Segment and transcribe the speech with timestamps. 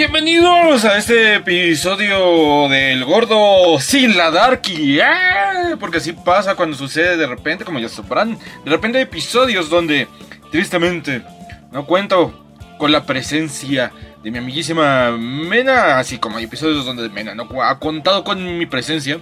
[0.00, 4.98] Bienvenidos a este episodio del gordo sin la darky.
[4.98, 5.76] ¡Ah!
[5.78, 8.38] Porque así pasa cuando sucede de repente, como ya sabrán.
[8.64, 10.08] De repente hay episodios donde,
[10.50, 11.20] tristemente,
[11.70, 12.32] no cuento
[12.78, 13.92] con la presencia
[14.22, 15.98] de mi amiguísima Mena.
[15.98, 19.18] Así como hay episodios donde Mena no ha contado con mi presencia.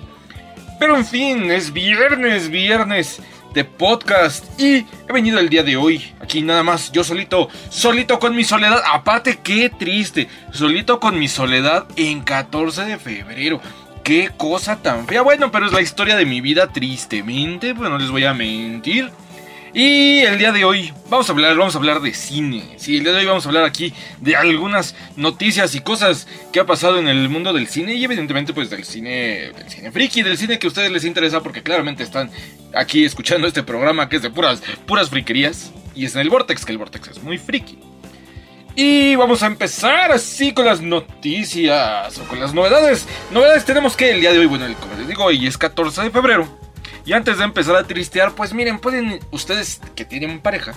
[0.79, 3.21] Pero en fin, es viernes, viernes
[3.55, 8.19] de podcast y he venido el día de hoy aquí nada más yo solito, solito
[8.19, 13.61] con mi soledad, aparte qué triste, solito con mi soledad en 14 de febrero.
[14.05, 15.23] Qué cosa tan fea.
[15.23, 19.11] Bueno, pero es la historia de mi vida tristemente, pues no les voy a mentir.
[19.75, 22.75] Y el día de hoy vamos a hablar, vamos a hablar de cine.
[22.79, 26.61] Sí, el día de hoy vamos a hablar aquí de algunas noticias y cosas que
[26.61, 30.23] ha pasado en el mundo del cine y evidentemente pues del cine, del cine friki,
[30.23, 32.31] del cine que a ustedes les interesa porque claramente están
[32.75, 36.65] aquí escuchando este programa que es de puras, puras friquerías y es en el Vortex,
[36.65, 37.79] que el Vortex es muy friki.
[38.75, 43.07] Y vamos a empezar así con las noticias o con las novedades.
[43.33, 46.11] Novedades tenemos que el día de hoy, bueno, como les digo, hoy es 14 de
[46.11, 46.68] febrero.
[47.09, 50.75] Y antes de empezar a tristear, pues miren, pueden ustedes que tienen pareja,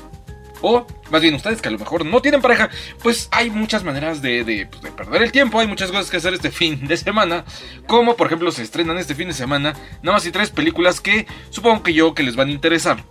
[0.62, 2.70] o más bien ustedes que a lo mejor no tienen pareja,
[3.04, 6.34] pues hay muchas maneras de, pues, de, perder el tiempo, hay muchas cosas que hacer
[6.34, 7.44] este fin de semana,
[7.86, 11.28] como por ejemplo se estrenan este fin de semana nada más y tres películas que
[11.50, 13.04] supongo que yo que les van a interesar.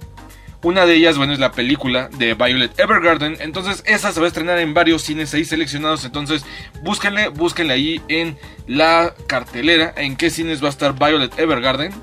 [0.62, 3.36] Una de ellas, bueno, es la película de Violet Evergarden.
[3.40, 6.04] Entonces, esa se va a estrenar en varios cines ahí seleccionados.
[6.04, 6.44] Entonces,
[6.82, 11.94] búsquenle, búsquenle ahí en la cartelera en qué cines va a estar Violet Evergarden.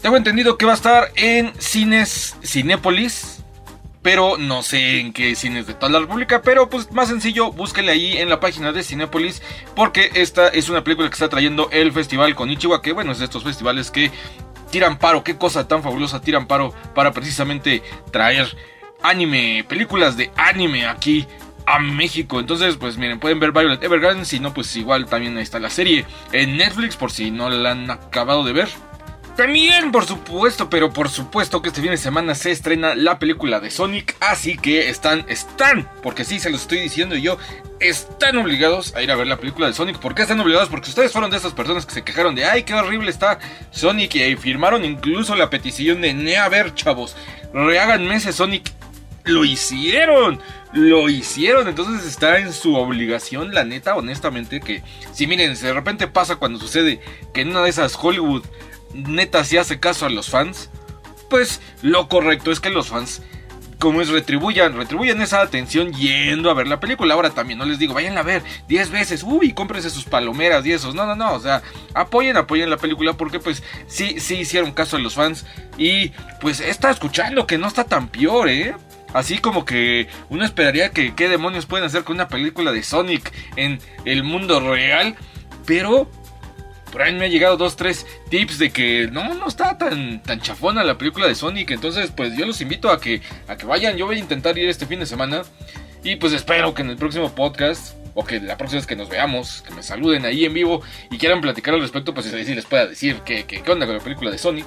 [0.00, 3.42] Tengo entendido que va a estar en cines Cinépolis,
[4.02, 7.92] pero no sé en qué cines de toda la República, pero pues más sencillo, búsquenle
[7.92, 9.42] ahí en la página de Cinépolis,
[9.74, 13.18] porque esta es una película que está trayendo el festival con Ichiwa, que bueno, es
[13.18, 14.12] de estos festivales que
[14.70, 18.56] tiran paro, qué cosa tan fabulosa tiran paro para precisamente traer
[19.02, 21.26] anime, películas de anime aquí
[21.66, 22.38] a México.
[22.38, 25.70] Entonces, pues miren, pueden ver Violet Evergarden, si no, pues igual también ahí está la
[25.70, 28.68] serie en Netflix, por si no la han acabado de ver.
[29.36, 33.60] También, por supuesto, pero por supuesto que este fin de semana se estrena la película
[33.60, 37.36] de Sonic, así que están, están, porque sí, se los estoy diciendo yo,
[37.78, 39.98] están obligados a ir a ver la película de Sonic.
[39.98, 40.70] ¿Por qué están obligados?
[40.70, 43.38] Porque ustedes fueron de esas personas que se quejaron de, ay, qué horrible está
[43.72, 47.14] Sonic y firmaron incluso la petición de, ne, a ver, chavos,
[47.52, 48.72] reháganme ese Sonic.
[49.24, 50.40] Lo hicieron,
[50.72, 54.82] lo hicieron, entonces está en su obligación, la neta, honestamente, que
[55.12, 57.00] si miren, si de repente pasa cuando sucede
[57.34, 58.44] que en una de esas Hollywood
[58.96, 60.70] neta si hace caso a los fans,
[61.28, 63.22] pues lo correcto es que los fans,
[63.78, 67.14] como es, retribuyan, retribuyan esa atención yendo a ver la película.
[67.14, 70.72] Ahora también no les digo, vayan a ver 10 veces, uy, cómprense sus palomeras y
[70.72, 70.94] esos.
[70.94, 71.62] No, no, no, o sea,
[71.94, 75.44] apoyen, apoyen la película porque pues sí, sí hicieron caso a los fans
[75.76, 78.74] y pues está escuchando que no está tan peor, ¿eh?
[79.12, 83.32] Así como que uno esperaría que qué demonios pueden hacer con una película de Sonic
[83.56, 85.16] en el mundo real.
[85.64, 86.10] Pero
[86.96, 90.40] por ahí me ha llegado dos, tres tips de que no, no está tan, tan
[90.40, 91.72] chafona la película de Sonic.
[91.72, 93.98] Entonces, pues yo los invito a que, a que vayan.
[93.98, 95.42] Yo voy a intentar ir este fin de semana.
[96.02, 99.10] Y pues espero que en el próximo podcast, o que la próxima vez que nos
[99.10, 100.80] veamos, que me saluden ahí en vivo
[101.10, 104.02] y quieran platicar al respecto, pues si les pueda decir qué, qué, onda con la
[104.02, 104.66] película de Sonic.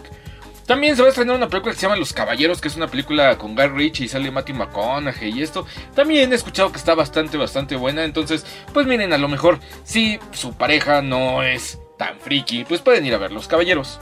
[0.68, 2.90] También se va a estrenar una película que se llama Los Caballeros, que es una
[2.90, 5.66] película con Guy Ritchie y sale Matthew McConaughey y esto.
[5.96, 8.04] También he escuchado que está bastante, bastante buena.
[8.04, 13.06] Entonces, pues miren, a lo mejor si su pareja no es tan friki, pues pueden
[13.06, 14.00] ir a ver Los Caballeros.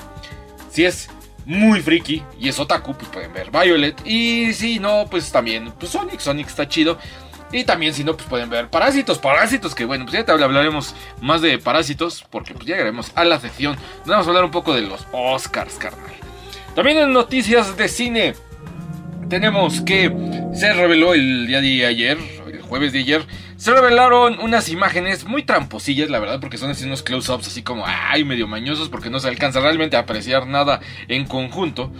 [0.71, 1.09] Si es
[1.45, 3.99] muy friki y es otaku, pues pueden ver Violet.
[4.05, 6.99] Y si no, pues también, pues Sonic, Sonic está chido.
[7.51, 11.41] Y también si no, pues pueden ver Parásitos, Parásitos, que bueno, pues ya hablaremos más
[11.41, 13.75] de Parásitos, porque pues llegaremos a la sección.
[14.05, 16.13] Vamos a hablar un poco de los Oscars, carnal.
[16.75, 18.35] También en noticias de cine,
[19.29, 20.13] tenemos que
[20.53, 23.25] se reveló el día de ayer, el jueves de ayer,
[23.57, 27.83] se revelaron unas imágenes muy tramposillas, la verdad, porque son así unos close-ups así como,
[27.85, 31.91] ay, medio mañosos, porque no se alcanza realmente a apreciar nada en conjunto.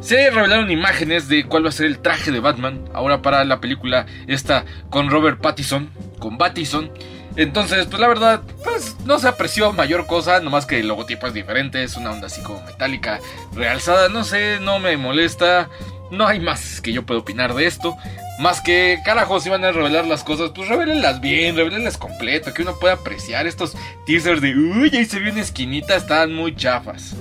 [0.00, 3.60] Se revelaron imágenes de cuál va a ser el traje de Batman, ahora para la
[3.60, 6.90] película esta con Robert Pattinson, con Battison.
[7.36, 11.34] Entonces, pues la verdad, pues no se apreció mayor cosa, nomás que el logotipo es
[11.34, 13.20] diferente, es una onda así como metálica,
[13.54, 15.68] realzada, no sé, no me molesta.
[16.10, 17.96] No hay más que yo pueda opinar de esto.
[18.38, 22.62] Más que, carajo, si van a revelar las cosas, pues revelenlas bien, revelenlas completo, que
[22.62, 23.74] uno pueda apreciar estos
[24.06, 27.16] teasers de, uy, ahí se vio una esquinita, están muy chafas.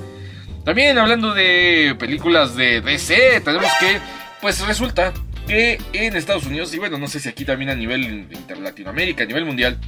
[0.65, 3.99] También hablando de películas de DC, tenemos que,
[4.41, 5.13] pues resulta
[5.47, 9.23] que en Estados Unidos, y bueno, no sé si aquí también a nivel inter Latinoamérica,
[9.23, 9.79] a nivel mundial,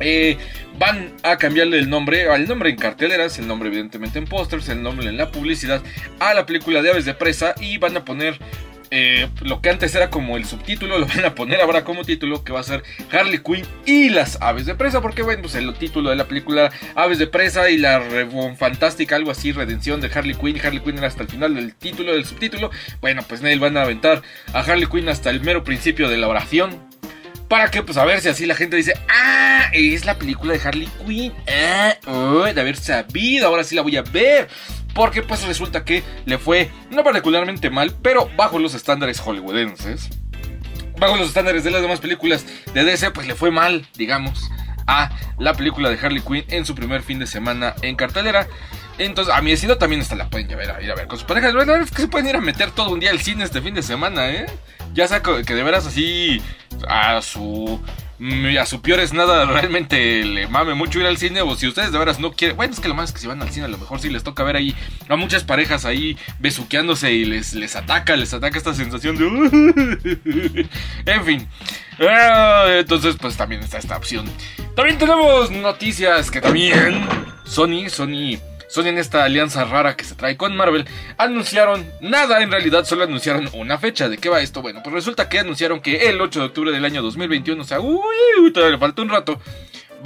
[0.00, 0.38] eh,
[0.78, 4.82] van a cambiarle el nombre, al nombre en carteleras, el nombre evidentemente en pósters, el
[4.82, 5.82] nombre en la publicidad,
[6.20, 8.38] a la película de Aves de Presa y van a poner
[8.90, 12.44] eh, lo que antes era como el subtítulo, lo van a poner ahora como título,
[12.44, 15.72] que va a ser Harley Quinn y las aves de presa, porque bueno, pues el
[15.74, 18.02] título de la película Aves de presa y la
[18.58, 22.12] fantástica, algo así, redención de Harley Quinn, Harley Quinn era hasta el final del título,
[22.12, 22.70] del subtítulo,
[23.00, 26.28] bueno, pues Neil van a aventar a Harley Quinn hasta el mero principio de la
[26.28, 26.88] oración,
[27.48, 30.60] para que, pues, a ver si así la gente dice, ah, es la película de
[30.62, 34.48] Harley Quinn, ah, oh, de haber sabido, ahora sí la voy a ver.
[34.94, 40.10] Porque pues resulta que le fue no particularmente mal, pero bajo los estándares hollywoodenses.
[40.98, 42.44] Bajo los estándares de las demás películas
[42.74, 44.50] de DC, pues le fue mal, digamos,
[44.88, 48.48] a la película de Harley Quinn en su primer fin de semana en cartelera.
[48.98, 51.26] Entonces, a mi vecino también hasta la pueden llevar a ir a ver con sus
[51.26, 51.54] parejas.
[51.54, 53.82] Es que se pueden ir a meter todo un día al cine este fin de
[53.82, 54.46] semana, ¿eh?
[54.94, 56.42] Ya sea que de veras así
[56.88, 57.80] a su
[58.58, 61.92] a su peor es nada realmente le mame mucho ir al cine o si ustedes
[61.92, 63.66] de veras no quieren, bueno, es que lo más es que si van al cine
[63.66, 64.74] a lo mejor sí les toca ver ahí
[65.08, 70.66] a muchas parejas ahí besuqueándose y les, les ataca, les ataca esta sensación de...
[71.06, 71.48] en fin.
[72.00, 74.26] Ah, entonces pues también está esta opción.
[74.74, 77.04] También tenemos noticias que también
[77.44, 78.38] Sony, Sony
[78.68, 80.86] Sony en esta alianza rara que se trae con Marvel,
[81.16, 84.08] anunciaron nada, en realidad solo anunciaron una fecha.
[84.08, 84.62] ¿De qué va esto?
[84.62, 87.80] Bueno, pues resulta que anunciaron que el 8 de octubre del año 2021, o sea,
[87.80, 89.40] uy, todavía le falta un rato,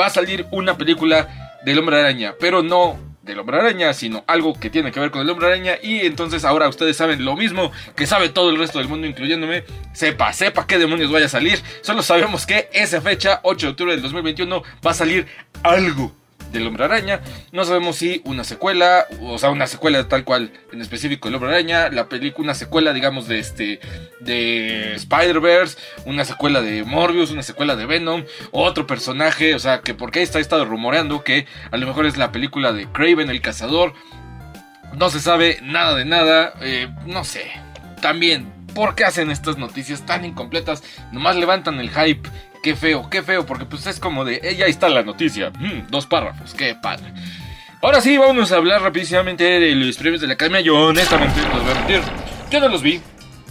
[0.00, 4.54] va a salir una película del Hombre Araña, pero no del Hombre Araña, sino algo
[4.54, 5.74] que tiene que ver con el Hombre Araña.
[5.82, 9.64] Y entonces ahora ustedes saben lo mismo que sabe todo el resto del mundo, incluyéndome.
[9.92, 11.60] Sepa, sepa qué demonios vaya a salir.
[11.82, 15.26] Solo sabemos que esa fecha, 8 de octubre del 2021, va a salir
[15.62, 16.12] algo
[16.52, 17.20] del Hombre Araña.
[17.50, 21.50] No sabemos si una secuela, o sea, una secuela tal cual en específico del Hombre
[21.50, 23.80] Araña, la película, una secuela, digamos, de este,
[24.20, 29.94] de Spider-Verse, una secuela de Morbius, una secuela de Venom, otro personaje, o sea, que
[29.94, 33.94] porque está estado rumoreando que a lo mejor es la película de Craven el Cazador.
[34.96, 37.50] No se sabe nada de nada, eh, no sé.
[38.02, 40.82] También, ¿por qué hacen estas noticias tan incompletas?
[41.12, 42.28] Nomás levantan el hype
[42.62, 45.88] Qué feo, qué feo, porque pues es como de, eh, ya está la noticia, mm,
[45.90, 47.12] dos párrafos, qué padre.
[47.82, 50.60] Ahora sí, vamos a hablar rapidísimamente de los premios de la academia.
[50.60, 52.00] Yo honestamente no los voy a mentir,
[52.48, 53.00] yo no los vi,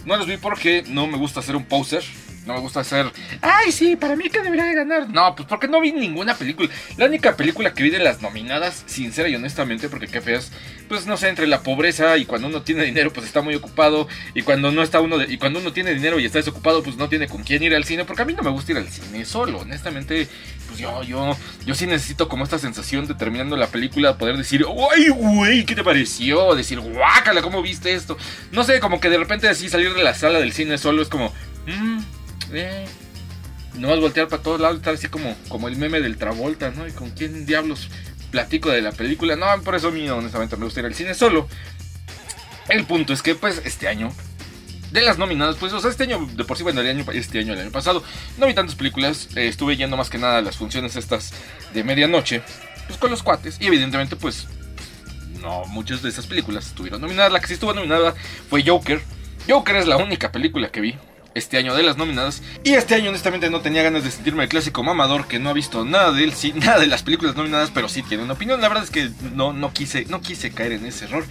[0.06, 2.02] no los vi porque no me gusta ser un poser.
[2.46, 3.06] No me gusta hacer,
[3.40, 5.08] ay, sí, para mí que debería de ganar.
[5.08, 6.68] No, pues porque no vi ninguna película.
[6.96, 10.50] La única película que vi de las nominadas, sincera y honestamente, porque qué feas,
[10.88, 14.08] pues no sé, entre la pobreza y cuando uno tiene dinero, pues está muy ocupado.
[14.34, 17.08] Y cuando no está uno, y cuando uno tiene dinero y está desocupado, pues no
[17.08, 18.04] tiene con quién ir al cine.
[18.04, 20.26] Porque a mí no me gusta ir al cine solo, honestamente.
[20.66, 24.66] Pues yo, yo, yo sí necesito como esta sensación de terminando la película, poder decir,
[24.92, 25.64] ¡ay, güey!
[25.64, 26.56] ¿Qué te pareció?
[26.56, 27.40] Decir, ¡guácala!
[27.40, 28.18] ¿Cómo viste esto?
[28.50, 31.08] No sé, como que de repente así salir de la sala del cine solo es
[31.08, 31.32] como,
[31.66, 32.00] mmm
[32.52, 32.86] eh,
[33.74, 36.70] no vas a voltear para todos lados, estar así como, como el meme del Travolta,
[36.70, 36.86] ¿no?
[36.86, 37.88] Y con quién diablos
[38.30, 39.36] platico de la película.
[39.36, 41.48] No, por eso a mí honestamente me gusta ir al cine solo.
[42.68, 44.12] El punto es que pues este año,
[44.90, 47.38] de las nominadas, pues o sea, este año, de por sí, bueno, el año, este
[47.40, 48.02] año, el año pasado,
[48.38, 51.32] no vi tantas películas, eh, estuve yendo más que nada a las funciones estas
[51.74, 52.42] de medianoche,
[52.86, 54.46] pues con los cuates, y evidentemente pues
[55.40, 57.32] no, muchas de esas películas estuvieron nominadas.
[57.32, 58.14] La que sí estuvo nominada
[58.48, 59.02] fue Joker.
[59.48, 60.96] Joker es la única película que vi
[61.34, 62.42] este año de las nominadas.
[62.64, 65.52] Y este año honestamente no tenía ganas de sentirme el clásico mamador que no ha
[65.52, 68.60] visto nada de él, sí, nada de las películas nominadas, pero sí tiene una opinión.
[68.60, 71.24] La verdad es que no, no, quise, no quise caer en ese error.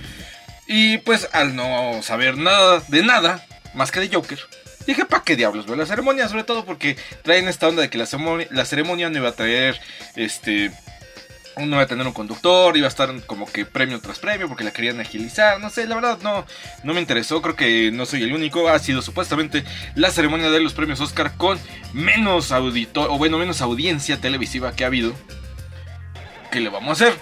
[0.68, 4.40] Y pues al no saber nada de nada, más que de Joker,
[4.88, 6.30] dije, ¿para qué diablos veo la ceremonia?
[6.30, 9.80] Sobre todo porque traen esta onda de que la ceremonia no iba a traer
[10.16, 10.72] este
[11.56, 14.64] uno iba a tener un conductor, iba a estar como que premio tras premio porque
[14.64, 16.46] la querían agilizar, no sé, la verdad no,
[16.84, 19.64] no me interesó, creo que no soy el único, ha sido supuestamente
[19.96, 21.60] la ceremonia de los premios Oscar con
[21.94, 25.14] menos auditor, o bueno, menos audiencia televisiva que ha habido.
[26.52, 27.20] ¿Qué le vamos a hacer?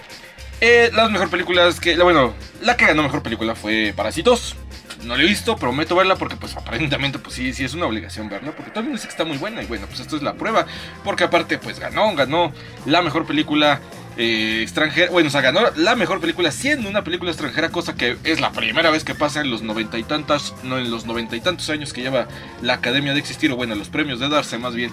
[0.62, 4.56] Eh, las mejores películas que, bueno, la que ganó mejor película fue Parásitos.
[5.04, 8.28] No la he visto, prometo verla porque pues aparentemente pues sí, sí es una obligación
[8.28, 10.66] verla porque mundo dice que está muy buena y bueno, pues esto es la prueba
[11.06, 12.52] porque aparte pues ganó, ganó
[12.86, 13.80] la mejor película
[14.20, 15.10] eh, extranjera.
[15.12, 18.52] Bueno, o sea, ganó la mejor película siendo una película extranjera, cosa que es la
[18.52, 21.70] primera vez que pasa en los noventa y tantas, no en los noventa y tantos
[21.70, 22.28] años que lleva
[22.62, 24.92] la Academia de existir, o bueno, los premios de darse más bien.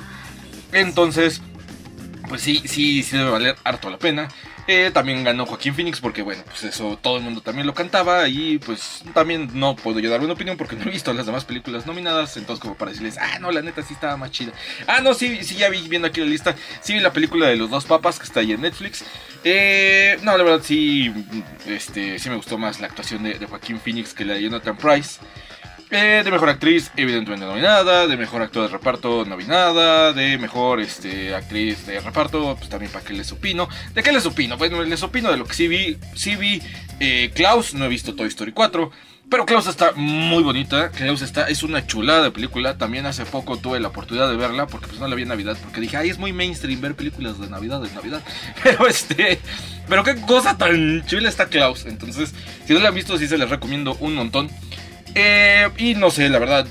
[0.72, 1.42] Entonces,
[2.28, 4.28] pues sí, sí, sí debe valer harto la pena.
[4.68, 8.26] Eh, también ganó Joaquín Phoenix porque, bueno, pues eso todo el mundo también lo cantaba
[8.28, 11.44] y pues también no puedo yo dar una opinión porque no he visto las demás
[11.44, 14.52] películas nominadas, entonces como para decirles, ah, no, la neta sí estaba más chida.
[14.88, 17.56] Ah, no, sí, sí, ya vi viendo aquí la lista, sí vi la película de
[17.56, 19.04] los dos papas que está ahí en Netflix.
[19.44, 21.12] Eh, no, la verdad sí,
[21.68, 24.76] este, sí me gustó más la actuación de, de Joaquín Phoenix que la de Jonathan
[24.76, 25.20] Price.
[25.90, 28.06] Eh, de mejor actriz, evidentemente nominada.
[28.06, 30.12] De mejor actor de reparto, nominada.
[30.12, 33.68] De mejor este, actriz de reparto, pues también para que les opino.
[33.94, 34.56] ¿De qué les opino?
[34.56, 35.98] Bueno, les opino de lo que sí vi.
[36.14, 36.60] Sí vi
[36.98, 38.90] eh, Klaus, no he visto Toy Story 4.
[39.28, 40.90] Pero Klaus está muy bonita.
[40.90, 42.78] Klaus está, es una chulada de película.
[42.78, 45.56] También hace poco tuve la oportunidad de verla porque pues no la vi en Navidad.
[45.62, 48.22] Porque dije, ay, es muy mainstream ver películas de Navidad de Navidad.
[48.62, 49.40] Pero este,
[49.88, 51.86] pero qué cosa tan chula está Klaus.
[51.86, 52.34] Entonces,
[52.66, 54.50] si no la han visto, sí se les recomiendo un montón.
[55.18, 56.66] Eh, y no sé, la verdad,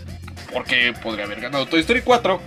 [0.53, 2.39] porque podría haber ganado Toy Story 4.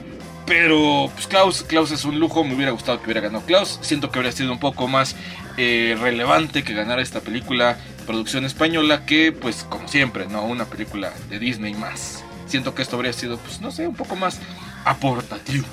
[0.46, 3.80] Pero pues Klaus, Klaus es un lujo, me hubiera gustado que hubiera ganado Klaus.
[3.82, 5.16] Siento que habría sido un poco más
[5.58, 7.76] eh, relevante que ganara esta película
[8.06, 10.44] producción española que pues como siempre, ¿no?
[10.44, 12.24] Una película de Disney más.
[12.46, 14.40] Siento que esto habría sido pues no sé, un poco más
[14.84, 15.66] aportativo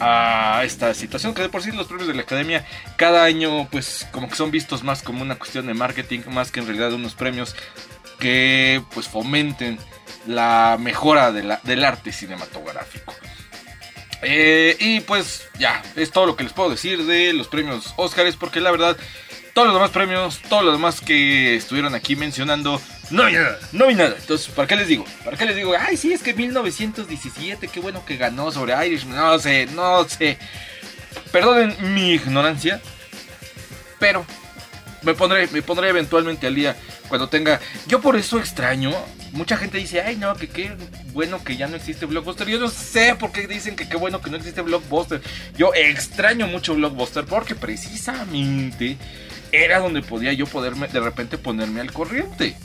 [0.00, 2.64] a esta situación que de por sí los premios de la academia
[2.96, 6.60] cada año pues como que son vistos más como una cuestión de marketing más que
[6.60, 7.54] en realidad unos premios
[8.20, 9.78] que pues fomenten
[10.26, 13.14] la mejora del arte cinematográfico.
[14.22, 18.36] Eh, y pues ya, es todo lo que les puedo decir de los premios Oscars,
[18.36, 18.96] porque la verdad,
[19.54, 23.86] todos los demás premios, todos los demás que estuvieron aquí mencionando, no hay nada, no
[23.86, 24.14] hay nada.
[24.18, 25.04] Entonces, ¿para qué les digo?
[25.24, 25.74] ¿Para qué les digo?
[25.78, 30.38] Ay, sí, es que 1917, qué bueno que ganó sobre Irish, no sé, no sé.
[31.32, 32.80] Perdonen mi ignorancia,
[33.98, 34.26] pero
[35.02, 36.76] me pondré, me pondré eventualmente al día
[37.08, 37.60] cuando tenga.
[37.86, 38.92] Yo por eso extraño
[39.32, 40.72] mucha gente dice, ay no, que qué
[41.12, 42.48] bueno que ya no existe Blockbuster.
[42.48, 45.20] Yo no sé por qué dicen que qué bueno que no existe Blockbuster.
[45.56, 48.96] Yo extraño mucho Blockbuster porque precisamente
[49.52, 52.56] era donde podía yo poderme de repente ponerme al corriente.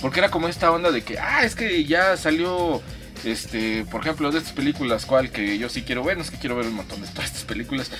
[0.00, 2.82] Porque era como esta onda de que, ah, es que ya salió,
[3.24, 6.56] este, por ejemplo, de estas películas, cual que yo sí quiero ver, es que quiero
[6.56, 7.90] ver un montón de todas estas películas.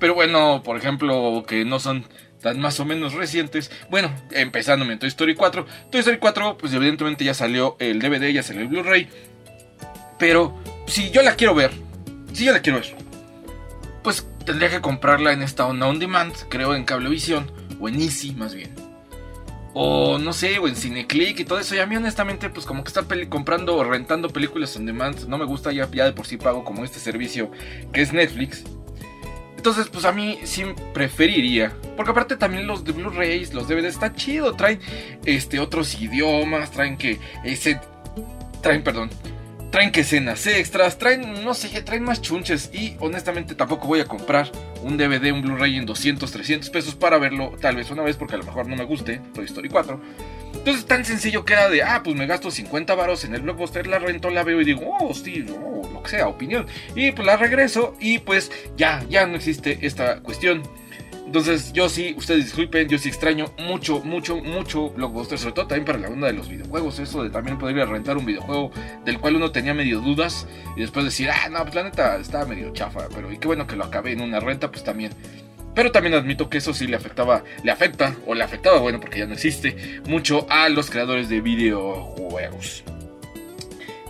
[0.00, 2.04] Pero bueno, por ejemplo, que no son
[2.40, 3.70] tan más o menos recientes.
[3.90, 5.66] Bueno, empezando en Toy Story 4.
[5.90, 9.08] Toy Story 4, pues evidentemente ya salió el DVD, ya salió el Blu-ray.
[10.18, 11.72] Pero si yo la quiero ver,
[12.32, 12.94] si yo la quiero ver,
[14.02, 17.50] pues tendría que comprarla en esta onda on demand, creo en Cablevisión,
[17.80, 18.74] o en Easy más bien.
[19.74, 21.74] O no sé, o en Cineclick y todo eso.
[21.74, 25.36] Y a mí honestamente, pues como que estar comprando o rentando películas on demand no
[25.36, 27.50] me gusta, ya, ya de por sí pago como este servicio
[27.92, 28.64] que es Netflix.
[29.56, 30.64] Entonces, pues a mí sí
[30.94, 31.72] preferiría.
[31.96, 34.54] Porque aparte también los de Blu-rays, los DVDs, está chido.
[34.54, 34.80] Traen
[35.24, 37.18] este, otros idiomas, traen que.
[37.44, 37.80] Ese,
[38.60, 39.10] traen, perdón.
[39.70, 42.70] Traen que escenas extras, traen, no sé, traen más chunches.
[42.72, 44.50] Y honestamente tampoco voy a comprar
[44.82, 48.36] un DVD, un Blu-ray en 200, 300 pesos para verlo tal vez una vez porque
[48.36, 50.00] a lo mejor no me guste Toy Story 4.
[50.54, 53.86] Entonces tan sencillo que era de, ah, pues me gasto 50 varos en el blockbuster,
[53.86, 56.66] la rento, la veo y digo, oh, sí, oh, lo que sea, opinión.
[56.94, 60.62] Y pues la regreso y pues ya, ya no existe esta cuestión.
[61.26, 65.84] Entonces yo sí, ustedes disculpen, yo sí extraño mucho, mucho, mucho Blockbuster, sobre todo también
[65.84, 68.70] para la onda de los videojuegos, eso de también poder ir a rentar un videojuego
[69.04, 72.46] del cual uno tenía medio dudas y después decir, ah, no, pues la neta estaba
[72.46, 75.12] medio chafa, pero y qué bueno que lo acabé en una renta, pues también
[75.74, 79.18] pero también admito que eso sí le afectaba, le afecta, o le afectaba, bueno, porque
[79.18, 82.82] ya no existe, mucho a los creadores de videojuegos.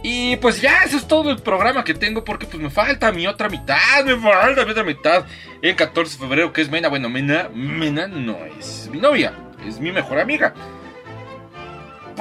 [0.08, 3.26] Y pues ya, eso es todo el programa que tengo porque pues me falta mi
[3.26, 5.24] otra mitad, me falta mi otra mitad.
[5.60, 6.86] El 14 de febrero, que es Mena.
[6.86, 9.32] Bueno, Mena, Mena no es mi novia,
[9.66, 10.54] es mi mejor amiga.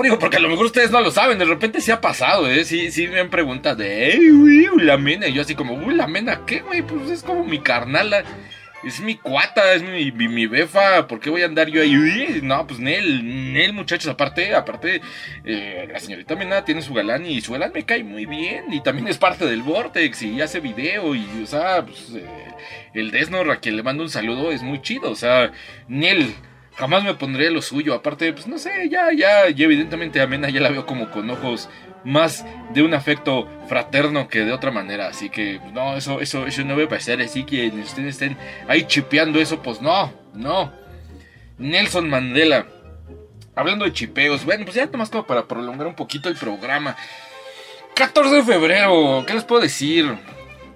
[0.02, 2.66] Digo, porque a lo mejor ustedes no lo saben, de repente sí ha pasado, ¿eh?
[2.66, 5.28] Sí, sí me han preguntado de, uy, la Mena.
[5.28, 6.82] Y yo así como, uy, la Mena, ¿qué, güey?
[6.82, 8.24] Pues es como mi carnala
[8.86, 12.40] es mi cuata, es mi, mi, befa, ¿por qué voy a andar yo ahí?
[12.44, 15.02] no, pues Nel, Nel, muchachos, aparte, aparte,
[15.44, 18.82] eh, la señorita Mena tiene su galán y su galán me cae muy bien y
[18.82, 22.28] también es parte del Vortex y hace video y, o sea, pues, eh,
[22.94, 25.52] el Desnor a quien le mando un saludo es muy chido, o sea,
[25.88, 26.36] Nel
[26.76, 27.94] jamás me pondría lo suyo.
[27.94, 31.70] Aparte, pues no sé, ya, ya, y evidentemente a ya la veo como con ojos
[32.04, 35.08] más de un afecto fraterno que de otra manera.
[35.08, 37.22] Así que, pues, no, eso, eso, eso no va a pasar.
[37.22, 40.72] Así que ustedes estén ahí chipeando eso, pues no, no.
[41.58, 42.68] Nelson Mandela.
[43.56, 46.98] Hablando de chipeos, bueno, pues ya más como para prolongar un poquito el programa.
[47.96, 50.18] 14 de febrero, ¿qué les puedo decir?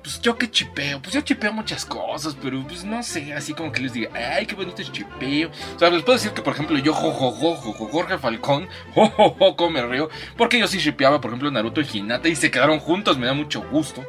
[0.04, 3.72] Pues yo que chipeo, pues yo chipeo muchas cosas, pero pues no sé, así como
[3.72, 5.52] que les diga, ay, qué bonito chipeo.
[5.76, 10.60] O sea, les puedo decir que, por ejemplo, yo, Jorge Falcón, jojojo, me río, porque
[10.60, 13.62] yo sí chipeaba, por ejemplo, Naruto y Hinata y se quedaron juntos, me da mucho
[13.70, 14.06] gusto.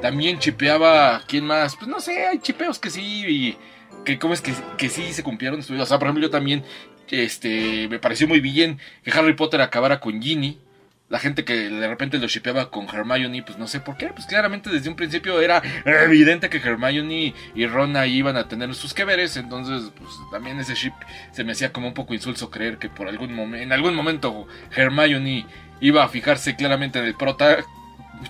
[0.00, 1.74] También chipeaba, ¿quién más?
[1.76, 3.56] Pues no sé, hay chipeos que sí,
[4.04, 5.60] que cómo es que, que sí se cumplieron.
[5.60, 6.64] O sea, por ejemplo, yo también,
[7.08, 10.60] este, me pareció muy bien que Harry Potter acabara con Ginny
[11.08, 14.26] la gente que de repente lo shipeaba con Hermione, pues no sé por qué, pues
[14.26, 18.92] claramente desde un principio era evidente que Hermione y Ron ahí iban a tener sus
[18.92, 20.94] que veres, entonces pues también ese ship
[21.30, 24.48] se me hacía como un poco insulso creer que por algún momento, en algún momento
[24.74, 25.46] Hermione
[25.80, 27.58] iba a fijarse claramente en el prota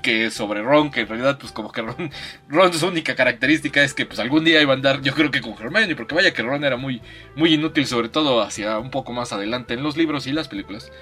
[0.02, 2.11] que sobre Ron, que en realidad pues como que Ron,
[2.49, 5.40] Ron su única característica es que pues algún día iba a andar yo creo que
[5.40, 7.00] con Hermione, porque vaya que Ron era muy,
[7.37, 10.92] muy inútil sobre todo hacia un poco más adelante en los libros y las películas.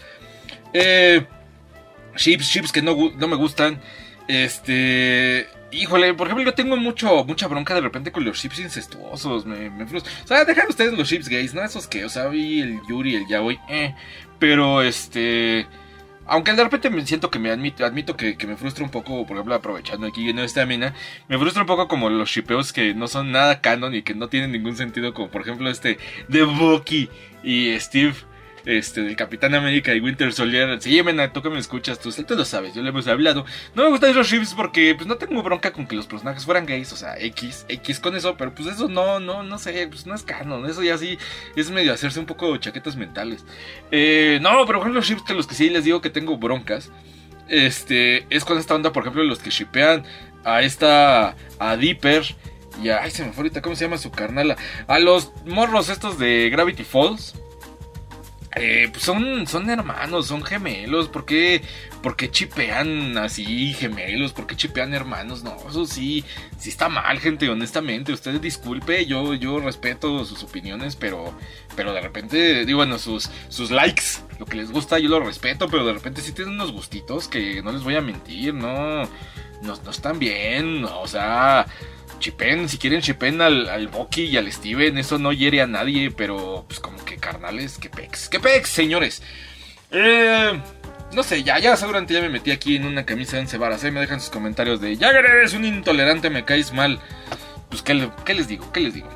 [0.72, 1.26] Eh,
[2.16, 3.80] chips, chips que no, no me gustan.
[4.28, 5.46] Este.
[5.70, 9.44] Híjole, por ejemplo, yo tengo mucho, mucha bronca de repente con los chips incestuosos.
[9.44, 10.12] Me, me frustra.
[10.24, 11.62] O sea, dejan ustedes los chips gays, ¿no?
[11.62, 13.94] Esos que, o sea, vi el Yuri, el Yaoi, eh.
[14.38, 15.66] Pero este.
[16.26, 19.36] Aunque de repente me siento que me admito, admito que, me frustra un poco, por
[19.36, 20.94] ejemplo, aprovechando aquí en esta mina,
[21.28, 24.28] me frustra un poco como los shipeos que no son nada canon y que no
[24.28, 27.10] tienen ningún sentido, como por ejemplo este de Bucky
[27.42, 28.14] y Steve
[28.64, 30.80] este, del Capitán América y Winter Soldier.
[30.80, 33.44] Sí, Mena, tú que me escuchas, tú, tú lo sabes, yo le hemos hablado.
[33.74, 36.66] No me gustan los ships porque pues no tengo bronca con que los personajes fueran
[36.66, 40.06] gays, o sea, X, X con eso, pero pues eso no, no, no sé, pues
[40.06, 41.18] no es canon, eso ya sí
[41.56, 43.44] es medio hacerse un poco chaquetas mentales.
[43.90, 46.90] Eh, no, pero por los ships que los que sí les digo que tengo broncas,
[47.48, 50.04] este, es con esta onda, por ejemplo, los que shipean
[50.44, 52.22] a esta, a Dipper.
[52.82, 54.56] Y a, ay, se me fue ahorita, ¿cómo se llama su carnala?
[54.88, 57.34] A los morros estos de Gravity Falls.
[58.56, 61.08] Eh, pues son, son hermanos, son gemelos.
[61.08, 61.62] ¿Por qué,
[62.02, 64.32] ¿Por qué chipean así gemelos?
[64.32, 65.42] ¿Por qué chipean hermanos?
[65.42, 66.24] No, eso sí,
[66.58, 68.12] sí está mal, gente, honestamente.
[68.12, 71.34] Usted disculpe, yo, yo respeto sus opiniones, pero,
[71.74, 74.02] pero de repente, digo, bueno, sus, sus likes,
[74.38, 77.62] lo que les gusta, yo lo respeto, pero de repente sí tienen unos gustitos que
[77.62, 79.02] no les voy a mentir, no,
[79.62, 81.66] no, no están bien, o sea
[82.18, 86.10] chipen, si quieren chipen al, al Bucky y al Steven, eso no hiere a nadie,
[86.10, 89.22] pero pues como que carnales, que pex, que pex, señores.
[89.90, 90.60] Eh,
[91.12, 93.84] no sé, ya, ya seguramente ya me metí aquí en una camisa de once varas,
[93.84, 93.90] ¿eh?
[93.90, 97.00] me dejan sus comentarios de, ya eres un intolerante, me caes mal.
[97.68, 98.70] Pues, ¿qué, ¿qué les digo?
[98.72, 99.08] ¿Qué les digo?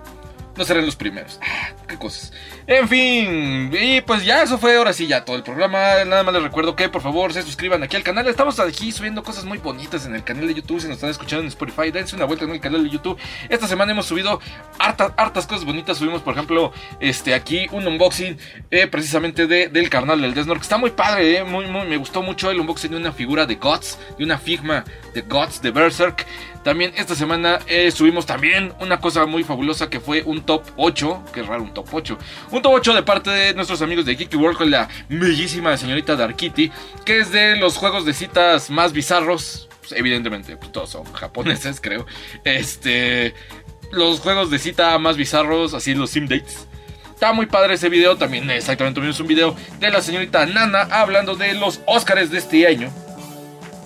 [0.59, 1.39] No serán los primeros.
[1.41, 2.33] Ah, qué cosas.
[2.67, 6.05] En fin, y pues ya eso fue ahora sí ya todo el programa.
[6.05, 8.27] Nada más les recuerdo que por favor se suscriban aquí al canal.
[8.27, 10.81] Estamos aquí subiendo cosas muy bonitas en el canal de YouTube.
[10.81, 13.17] Si nos están escuchando en Spotify, dense una vuelta en el canal de YouTube.
[13.49, 14.41] Esta semana hemos subido
[14.81, 15.97] hartas, hartas cosas bonitas.
[15.97, 18.37] Subimos, por ejemplo, este aquí un unboxing
[18.73, 20.57] eh, precisamente de, del canal del Desnor.
[20.57, 23.47] Que está muy padre, eh, muy, muy, me gustó mucho el unboxing de una figura
[23.47, 24.85] de Gods, de una Figma
[25.15, 26.27] de Gods de Berserk.
[26.69, 31.25] También esta semana eh, subimos también una cosa muy fabulosa que fue un top 8.
[31.33, 32.19] Que raro, un top 8.
[32.51, 36.15] Un top 8 de parte de nuestros amigos de Geeky World con la bellísima señorita
[36.15, 36.71] Dark Kitty.
[37.07, 39.67] Que es de los juegos de citas más bizarros.
[39.81, 42.05] Pues, evidentemente, pues, todos son japoneses, creo.
[42.45, 43.33] Este.
[43.91, 46.67] Los juegos de cita más bizarros, así los sim dates.
[47.15, 48.19] Está muy padre ese video.
[48.19, 52.67] También exactamente tuvimos un video de la señorita Nana hablando de los Oscars de este
[52.67, 52.93] año.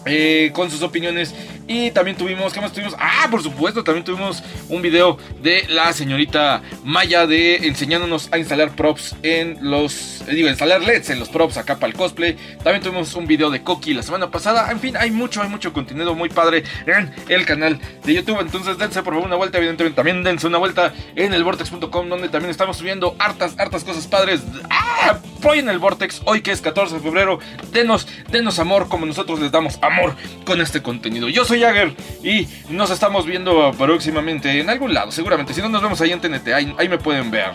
[0.05, 1.33] Eh, con sus opiniones
[1.73, 2.95] y también tuvimos, ¿qué más tuvimos?
[2.99, 8.77] Ah, por supuesto, también tuvimos un video de la señorita Maya de enseñándonos a instalar
[8.77, 12.37] props en los, eh, digo, instalar LEDs en los props acá para el cosplay.
[12.63, 14.71] También tuvimos un video de Coqui la semana pasada.
[14.71, 18.41] En fin, hay mucho, hay mucho contenido muy padre en el canal de YouTube.
[18.41, 22.29] Entonces dense por favor una vuelta, evidentemente también dense una vuelta en el vortex.com donde
[22.29, 24.43] también estamos subiendo hartas, hartas cosas padres.
[24.69, 25.19] ¡Ah!
[25.45, 27.41] Hoy en el Vortex, hoy que es 14 de febrero,
[27.73, 31.29] denos, denos amor como nosotros les damos amor con este contenido.
[31.29, 35.53] Yo soy Jagger y nos estamos viendo próximamente en algún lado, seguramente.
[35.53, 37.53] Si no nos vemos ahí en TNT, ahí, ahí me pueden ver.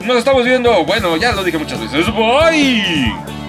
[0.00, 2.06] Nos estamos viendo, bueno, ya lo dije muchas veces.
[2.14, 3.43] Bye.